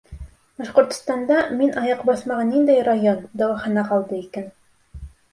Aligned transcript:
Башҡортостанда 0.59 1.35
мин 1.59 1.75
аяҡ 1.81 1.99
баҫмаған 2.09 2.49
ниндәй 2.53 2.81
район, 2.87 3.19
дауахана 3.41 3.83
ҡалды 3.91 4.19
икән? 4.21 4.49